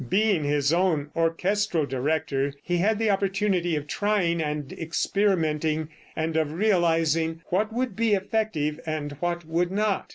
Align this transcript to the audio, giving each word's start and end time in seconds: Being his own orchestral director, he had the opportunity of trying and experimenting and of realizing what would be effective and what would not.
Being 0.09 0.45
his 0.45 0.73
own 0.73 1.11
orchestral 1.15 1.85
director, 1.85 2.53
he 2.63 2.77
had 2.77 2.97
the 2.97 3.11
opportunity 3.11 3.75
of 3.75 3.85
trying 3.85 4.41
and 4.41 4.73
experimenting 4.73 5.89
and 6.15 6.35
of 6.35 6.51
realizing 6.53 7.43
what 7.49 7.71
would 7.71 7.95
be 7.95 8.15
effective 8.15 8.79
and 8.87 9.11
what 9.19 9.45
would 9.45 9.69
not. 9.71 10.09